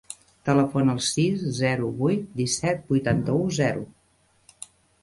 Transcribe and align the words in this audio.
Telefona 0.49 0.95
al 0.97 1.01
sis, 1.07 1.43
zero, 1.59 1.91
vuit, 2.01 2.25
disset, 2.41 2.83
vuitanta-u, 2.95 3.47
zero. 3.61 3.87